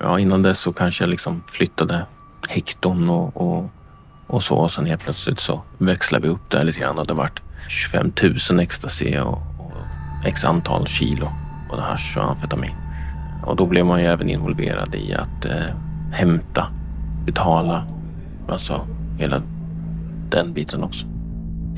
[0.00, 2.06] Ja, innan dess så kanske jag liksom flyttade
[2.48, 3.70] hekton och, och,
[4.26, 4.56] och så.
[4.56, 8.12] Och sen helt plötsligt så växlade vi upp det lite grann det vart 25
[8.50, 9.72] 000 ecstasy och, och
[10.26, 11.28] x antal kilo
[11.70, 12.74] både hasch och amfetamin.
[13.46, 15.74] Och då blev man ju även involverad i att eh,
[16.12, 16.66] hämta,
[17.26, 17.86] betala,
[18.48, 18.86] alltså
[19.18, 19.42] hela
[20.30, 21.06] den biten också.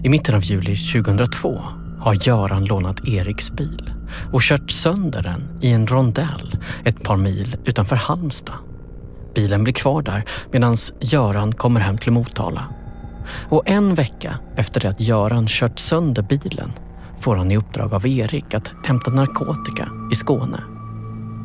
[0.03, 3.95] I mitten av juli 2002 har Göran lånat Eriks bil
[4.33, 8.55] och kört sönder den i en rondell ett par mil utanför Halmstad.
[9.35, 12.65] Bilen blir kvar där medan Göran kommer hem till Motala.
[13.49, 16.73] Och en vecka efter det att Göran kört sönder bilen
[17.21, 20.61] får han i uppdrag av Erik att hämta narkotika i Skåne.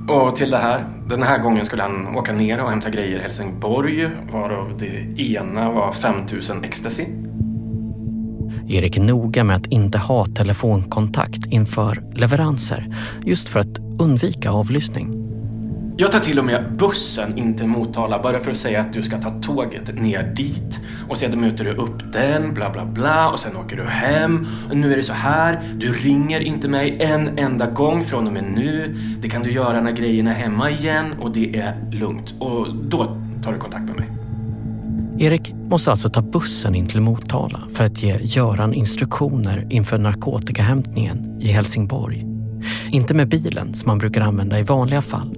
[0.10, 3.22] Och till det här, den här gången skulle han åka ner och hämta grejer i
[3.22, 7.06] Helsingborg varav det ena var 5000 ecstasy.
[8.68, 15.26] Erik är noga med att inte ha telefonkontakt inför leveranser just för att undvika avlyssning.
[15.98, 19.04] Jag tar till och med bussen in till Motala bara för att säga att du
[19.04, 20.82] ska ta tåget ner dit.
[21.10, 24.48] Och sedan möter du upp den, bla bla bla och sen åker du hem.
[24.70, 28.34] Och nu är det så här, du ringer inte mig en enda gång från och
[28.34, 28.96] med nu.
[29.22, 32.36] Det kan du göra när grejerna är hemma igen och det är lugnt.
[32.40, 33.06] Och då
[33.44, 34.25] tar du kontakt med mig.
[35.20, 41.42] Erik måste alltså ta bussen in till Motala för att ge Göran instruktioner inför narkotikahämtningen
[41.42, 42.26] i Helsingborg.
[42.92, 45.38] Inte med bilen som man brukar använda i vanliga fall.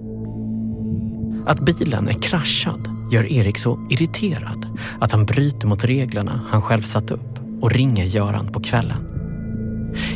[1.47, 4.65] Att bilen är kraschad gör Erik så irriterad
[4.99, 9.07] att han bryter mot reglerna han själv satt upp och ringer Göran på kvällen.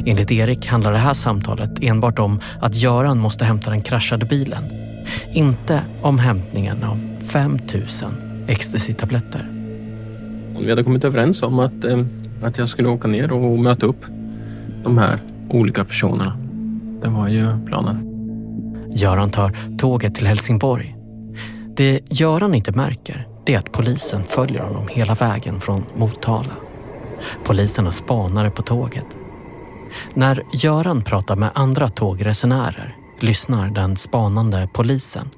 [0.05, 4.63] Enligt Erik handlar det här samtalet enbart om att Göran måste hämta den kraschade bilen.
[5.33, 9.45] Inte om hämtningen av 5000 ecstasy-tabletter.
[10.59, 12.03] Vi hade kommit överens om att, eh,
[12.43, 14.05] att jag skulle åka ner och möta upp
[14.83, 16.37] de här olika personerna.
[17.01, 18.07] Det var ju planen.
[18.95, 20.95] Göran tar tåget till Helsingborg.
[21.75, 26.55] Det Göran inte märker det är att polisen följer honom hela vägen från Motala.
[27.43, 29.05] Polisen har spanare på tåget.
[30.13, 35.29] När Göran pratar med andra tågresenärer lyssnar den spanande polisen.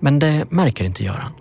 [0.00, 1.32] Men det märker inte Göran.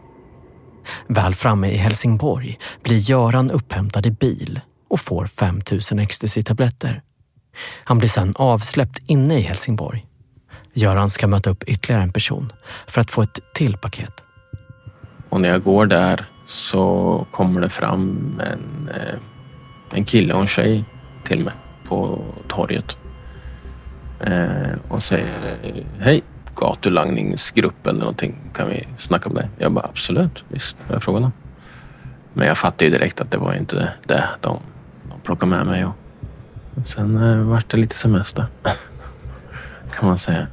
[1.08, 7.02] Väl framme i Helsingborg blir Göran upphämtad i bil och får 5000 ecstasy-tabletter.
[7.84, 10.06] Han blir sedan avsläppt inne i Helsingborg.
[10.74, 12.54] Göran ska möta upp ytterligare en person
[12.88, 14.24] för att få ett till paket.
[15.30, 19.20] Och när jag går där så kommer det fram en, eh,
[19.94, 20.86] en kille och en tjej
[21.24, 21.54] till mig
[21.88, 22.98] på torget.
[24.20, 25.58] Eh, och säger
[26.00, 26.22] hej,
[26.56, 28.36] gatulangningsgruppen eller någonting.
[28.54, 29.50] Kan vi snacka om det?
[29.58, 31.32] Jag bara absolut, visst, vad är frågan om?
[32.34, 34.60] Men jag fattade ju direkt att det var inte det de,
[35.10, 35.86] de plockade med mig.
[35.86, 35.94] Och
[36.88, 38.46] sen eh, vart det lite semester.
[40.00, 40.48] kan man säga.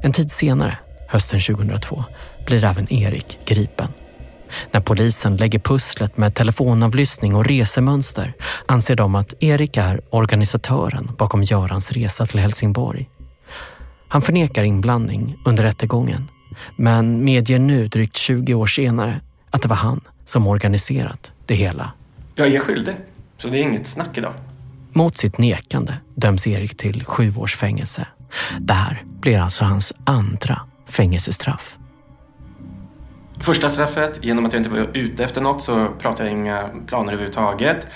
[0.00, 2.04] En tid senare, hösten 2002,
[2.46, 3.88] blir även Erik gripen.
[4.70, 8.32] När polisen lägger pusslet med telefonavlyssning och resemönster
[8.66, 13.08] anser de att Erik är organisatören bakom Görans resa till Helsingborg.
[14.08, 16.28] Han förnekar inblandning under rättegången
[16.76, 21.92] men medger nu drygt 20 år senare att det var han som organiserat det hela.
[22.34, 22.94] Jag är skyldig,
[23.38, 24.32] så det är inget snack idag.
[24.92, 28.06] Mot sitt nekande döms Erik till sju års fängelse.
[28.58, 31.78] Det här blir alltså hans andra fängelsestraff.
[33.40, 37.12] Första straffet, genom att jag inte var ute efter något så pratade jag inga planer
[37.12, 37.86] överhuvudtaget.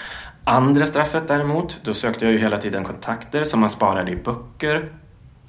[0.45, 4.89] Andra straffet däremot, då sökte jag ju hela tiden kontakter som man sparade i böcker.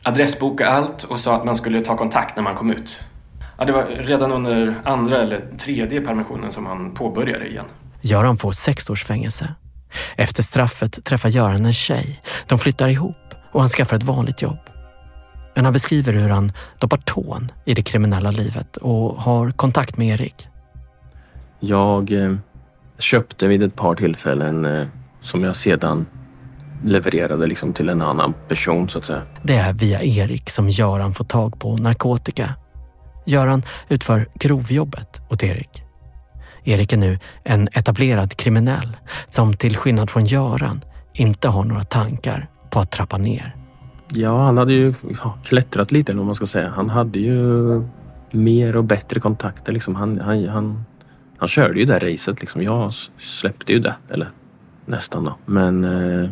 [0.03, 2.99] Adressboka allt och sa att man skulle ta kontakt när man kom ut.
[3.57, 7.65] Ja, det var redan under andra eller tredje permissionen som han påbörjade igen.
[8.01, 9.55] Göran får sex års fängelse.
[10.15, 12.21] Efter straffet träffar Göran en tjej.
[12.47, 13.15] De flyttar ihop
[13.51, 14.59] och han skaffar ett vanligt jobb.
[15.55, 20.07] Men han beskriver hur han doppar tån i det kriminella livet och har kontakt med
[20.07, 20.47] Erik.
[21.59, 22.35] Jag eh,
[22.97, 24.87] köpte vid ett par tillfällen eh,
[25.21, 26.05] som jag sedan
[26.83, 29.21] levererade liksom till en annan person så att säga.
[29.43, 32.55] Det är via Erik som Göran får tag på narkotika.
[33.25, 35.83] Göran utför grovjobbet åt Erik.
[36.63, 38.97] Erik är nu en etablerad kriminell
[39.29, 40.81] som till skillnad från Göran
[41.13, 43.55] inte har några tankar på att trappa ner.
[44.13, 44.93] Ja, han hade ju
[45.43, 46.69] klättrat lite eller vad man ska säga.
[46.75, 47.83] Han hade ju
[48.31, 49.71] mer och bättre kontakter.
[49.71, 49.95] Liksom.
[49.95, 50.83] Han, han, han,
[51.37, 52.41] han körde ju det racet.
[52.41, 52.63] Liksom.
[52.63, 54.29] Jag släppte ju det, eller
[54.85, 55.35] nästan då.
[55.45, 56.29] Men eh,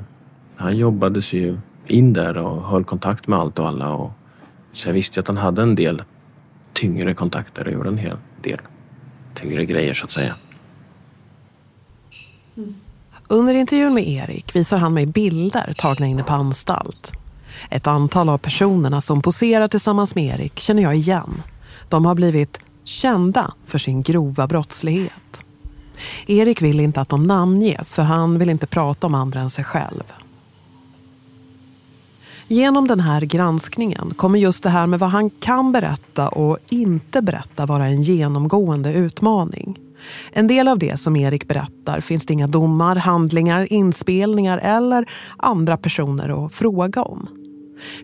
[0.60, 1.58] han jobbade sig ju
[1.88, 3.94] in där och höll kontakt med allt och alla.
[3.94, 4.12] Och,
[4.74, 6.04] så jag visste ju att han hade en del
[6.74, 8.60] tyngre kontakter och gjorde en hel del
[9.34, 10.36] tyngre grejer så att säga.
[12.58, 12.76] Mm.
[13.28, 17.12] Under intervjun med Erik visar han mig bilder tagna inne på anstalt.
[17.70, 21.44] Ett antal av personerna som poserar tillsammans med Erik känner jag igen.
[21.90, 25.14] De har blivit kända för sin grova brottslighet.
[26.28, 29.64] Erik vill inte att de namnges för han vill inte prata om andra än sig
[29.64, 30.04] själv.
[32.52, 37.22] Genom den här granskningen kommer just det här med vad han kan berätta och inte
[37.22, 39.80] berätta vara en genomgående utmaning.
[40.32, 45.78] En del av det som Erik berättar finns det inga domar, handlingar, inspelningar eller andra
[45.78, 47.28] personer att fråga om.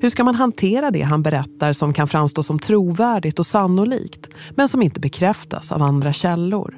[0.02, 4.68] Hur ska man hantera det han berättar som kan framstå som trovärdigt och sannolikt men
[4.68, 6.78] som inte bekräftas av andra källor?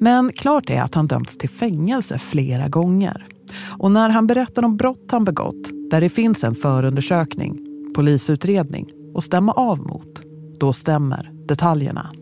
[0.00, 3.26] Men klart är att han dömts till fängelse flera gånger.
[3.78, 7.58] Och när han berättar om brott han begått, där det finns en förundersökning,
[7.94, 10.22] polisutredning och stämma av mot,
[10.60, 12.12] då stämmer detaljerna.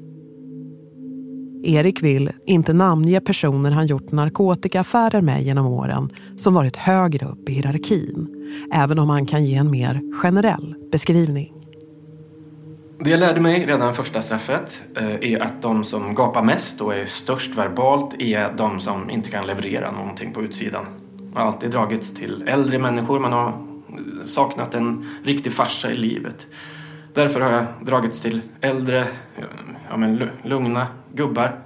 [1.65, 7.49] Erik vill inte namnge personer han gjort narkotikaaffärer med genom åren som varit högre upp
[7.49, 8.29] i hierarkin,
[8.73, 11.53] även om han kan ge en mer generell beskrivning.
[12.99, 16.95] Det jag lärde mig redan första straffet eh, är att de som gapar mest och
[16.95, 20.87] är störst verbalt är de som inte kan leverera någonting på utsidan.
[21.35, 23.55] Jag har alltid dragits till äldre människor, man har
[24.25, 26.47] saknat en riktig farsa i livet.
[27.15, 29.09] Därför har jag dragits till äldre,
[29.89, 31.59] ja, men lugna gubbar.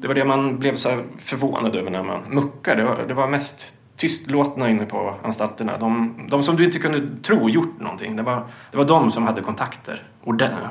[0.00, 2.82] Det var det man blev så förvånad över när man muckade.
[2.82, 5.78] Det var, det var mest tystlåtna inne på anstalterna.
[5.78, 8.16] De, de, som du inte kunde tro gjort någonting.
[8.16, 10.02] Det var, det var de som hade kontakter,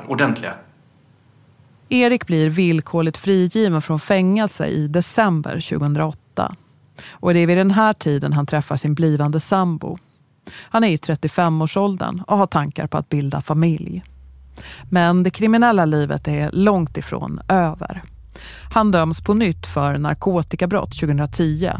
[0.08, 0.54] ordentliga.
[1.88, 6.56] Erik blir villkorligt frigiven från fängelse i december 2008.
[7.10, 9.98] Och det är vid den här tiden han träffar sin blivande sambo.
[10.62, 14.04] Han är i 35-årsåldern och har tankar på att bilda familj.
[14.90, 18.02] Men det kriminella livet är långt ifrån över.
[18.72, 21.70] Han döms på nytt för narkotikabrott 2010.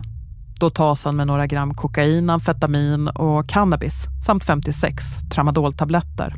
[0.60, 5.04] Då tas han med några gram kokain, amfetamin och cannabis samt 56
[5.34, 6.34] tramadoltabletter.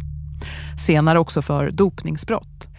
[0.87, 2.70] Senare också för dopningsbrott.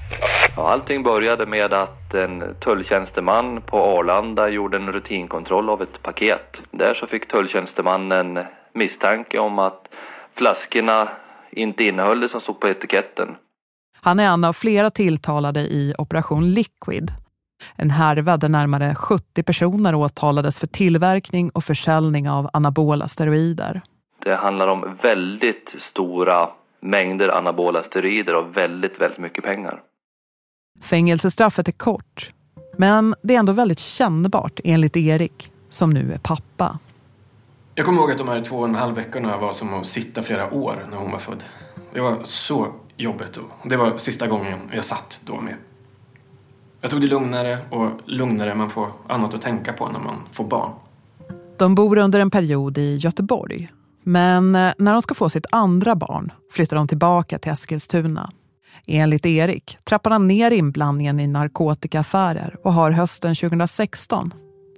[0.55, 6.57] Ja, allting började med att en tulltjänsteman på Arlanda gjorde en rutinkontroll av ett paket.
[6.71, 8.39] Där så fick tulltjänstemannen
[8.73, 9.87] misstanke om att
[10.37, 11.09] flaskorna
[11.51, 13.35] inte innehöll det som stod på etiketten.
[14.01, 17.11] Han är en av flera tilltalade i Operation Liquid.
[17.75, 23.81] En härva där närmare 70 personer åtalades för tillverkning och försäljning av anabola steroider.
[24.23, 26.49] Det handlar om väldigt stora
[26.79, 29.81] mängder anabola steroider och väldigt, väldigt mycket pengar.
[30.81, 32.31] Fängelsestraffet är kort,
[32.77, 36.79] men det är ändå väldigt kännbart enligt Erik, som nu är pappa.
[37.75, 40.23] Jag kommer ihåg att de här två och en halv veckorna var som att sitta
[40.23, 41.43] flera år när hon var född.
[41.93, 42.67] Det var så
[42.97, 45.55] jobbigt och det var sista gången jag satt då med.
[46.81, 50.43] Jag tog det lugnare och lugnare man får annat att tänka på när man får
[50.43, 50.71] barn.
[51.57, 53.71] De bor under en period i Göteborg.
[54.03, 58.31] Men eh, när de ska få sitt andra barn flyttar de tillbaka till Eskilstuna.
[58.87, 64.33] Enligt Erik trappar han ner inblandningen i narkotikaaffärer och har hösten 2016,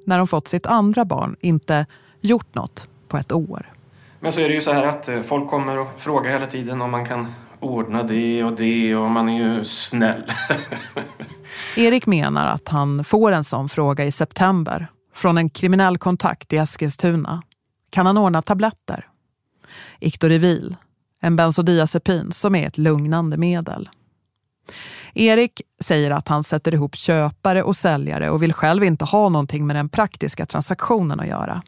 [0.06, 1.86] när de fått sitt andra barn, inte
[2.22, 3.74] gjort något på ett år.
[4.20, 6.82] Men så är det ju så här att eh, folk kommer och frågar hela tiden
[6.82, 7.28] om man kan
[7.60, 10.24] ordna det och det och man är ju snäll.
[11.76, 16.58] Erik menar att han får en sån fråga i september från en kriminell kontakt i
[16.58, 17.42] Eskilstuna.
[17.90, 19.08] Kan han ordna tabletter?
[20.00, 20.76] Iktorivil,
[21.24, 23.90] en bensodiazepin som är ett lugnande medel.
[25.14, 29.68] Erik säger att han sätter ihop köpare och säljare och vill själv inte ha någonting
[29.68, 31.64] med den praktiska transaktionen att göra.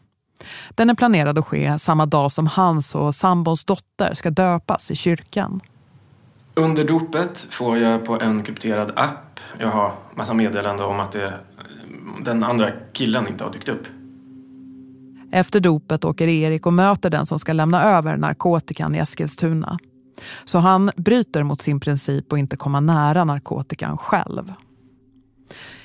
[0.70, 4.96] Den är planerad att ske samma dag som hans och sambons dotter ska döpas i
[4.96, 5.62] kyrkan.
[6.54, 11.34] Under dopet får jag på en krypterad app, jag har massa meddelande om att det,
[12.22, 13.88] den andra killen inte har dykt upp.
[15.32, 19.80] Efter dopet åker Erik och möter den som ska lämna över narkotikan i Eskilstuna.
[20.46, 24.54] Så han bryter mot sin princip och inte komma nära narkotikan själv.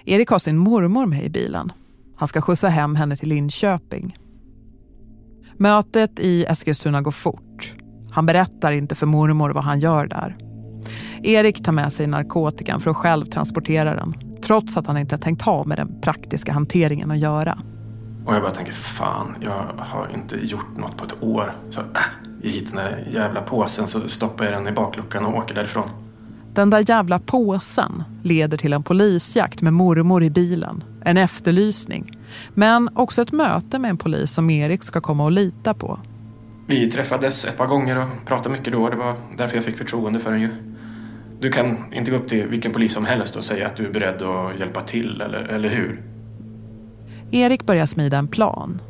[0.04, 1.72] Erik har sin mormor med i bilen.
[2.16, 4.16] Han ska skjutsa hem henne till Linköping.
[5.56, 7.74] Mötet i Eskilstuna går fort.
[8.10, 10.36] Han berättar inte för mormor vad han gör där.
[11.22, 14.14] Erik tar med sig narkotikan för att själv transportera den.
[14.42, 17.58] Trots att han inte tänkt ha med den praktiska hanteringen att göra.
[18.26, 21.52] Och jag bara tänker, fan, jag har inte gjort något på ett år.
[21.70, 21.86] Så äh,
[22.42, 25.88] jag hittar den där jävla påsen så stoppar jag den i bakluckan och åker därifrån.
[26.54, 30.84] Den där jävla påsen leder till en polisjakt med mormor i bilen.
[31.04, 32.18] En efterlysning.
[32.54, 35.98] Men också ett möte med en polis som Erik ska komma och lita på.
[36.66, 38.88] Vi träffades ett par gånger och pratade mycket då.
[38.88, 40.48] Det var därför jag fick förtroende för ju.
[41.40, 43.92] Du kan inte gå upp till vilken polis som helst och säga att du är
[43.92, 46.02] beredd att hjälpa till, eller, eller hur?
[47.32, 48.80] Erik börjar smida en plan.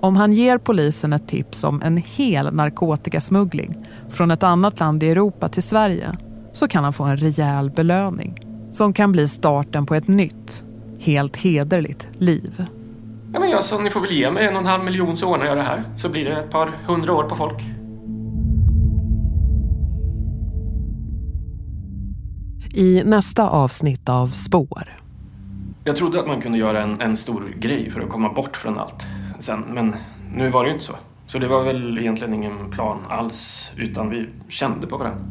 [0.00, 5.08] Om han ger polisen ett tips om en hel narkotikasmuggling från ett annat land i
[5.08, 6.16] Europa till Sverige
[6.52, 8.40] så kan han få en rejäl belöning
[8.72, 10.64] som kan bli starten på ett nytt,
[10.98, 12.64] helt hederligt liv.
[13.32, 15.26] Ja, men jag sa, ni får väl ge mig en och en halv miljon så
[15.26, 15.84] ordnar jag det här.
[15.96, 17.62] Så blir det ett par hundra år på folk.
[22.74, 25.07] I nästa avsnitt av Spår.
[25.88, 28.78] Jag trodde att man kunde göra en, en stor grej för att komma bort från
[28.78, 29.06] allt
[29.38, 29.94] sen, men
[30.34, 30.96] nu var det ju inte så.
[31.26, 35.24] Så det var väl egentligen ingen plan alls, utan vi kände på varandra.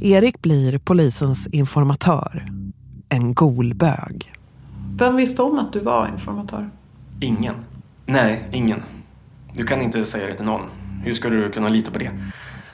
[0.00, 2.46] Erik blir polisens informatör.
[3.08, 4.32] En golbög.
[4.98, 6.70] Vem visste om att du var informatör?
[7.20, 7.54] Ingen.
[8.06, 8.82] Nej, ingen.
[9.52, 10.62] Du kan inte säga det till någon.
[11.04, 12.10] Hur ska du kunna lita på det?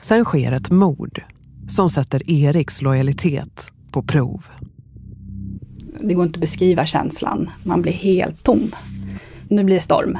[0.01, 1.23] Sen sker ett mord
[1.69, 4.45] som sätter Eriks lojalitet på prov.
[6.03, 7.49] Det går inte att beskriva känslan.
[7.63, 8.75] Man blir helt tom.
[9.47, 10.17] Nu blir det storm.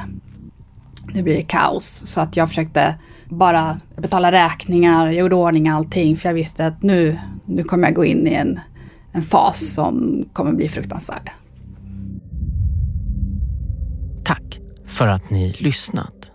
[1.14, 2.02] Nu blir det kaos.
[2.06, 2.94] Så att jag försökte
[3.28, 6.16] bara betala räkningar, jag gjorde ordning allting.
[6.16, 8.60] För jag visste att nu, nu kommer jag gå in i en,
[9.12, 11.30] en fas som kommer bli fruktansvärd.
[14.24, 16.30] Tack för att ni lyssnat.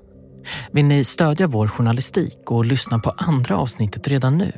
[0.72, 4.52] Vill ni stödja vår journalistik och lyssna på andra avsnittet redan nu?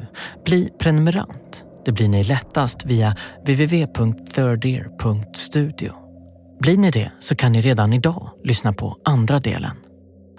[0.45, 1.65] Bli prenumerant.
[1.85, 5.93] Det blir ni lättast via www.thirdear.studio.
[6.59, 9.75] Blir ni det så kan ni redan idag lyssna på andra delen.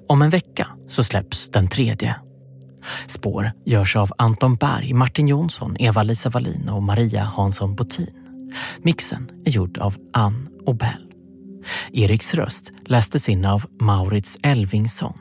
[0.08, 2.16] Om en vecka så släpps den tredje.
[3.06, 8.10] Spår görs av Anton Berg, Martin Jonsson, Eva-Lisa Wallin och Maria Hansson Botin.
[8.78, 11.12] Mixen är gjord av Ann och Bell.
[11.92, 15.18] Eriks röst lästes in av Maurits Elvingsson.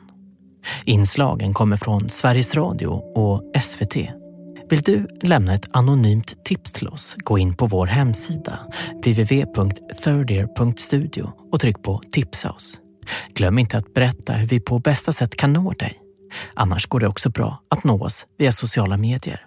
[0.84, 4.21] Inslagen kommer från Sveriges Radio och SVT.
[4.68, 7.16] Vill du lämna ett anonymt tips till oss?
[7.18, 8.58] Gå in på vår hemsida
[8.94, 12.80] www.thirdear.studio och tryck på tipsa oss.
[13.34, 15.98] Glöm inte att berätta hur vi på bästa sätt kan nå dig.
[16.54, 19.46] Annars går det också bra att nå oss via sociala medier.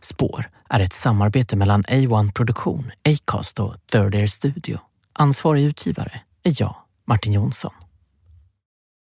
[0.00, 4.78] Spår är ett samarbete mellan A1 Produktion, Acast och Third Air Studio.
[5.12, 6.76] Ansvarig utgivare är jag,
[7.06, 7.72] Martin Jonsson.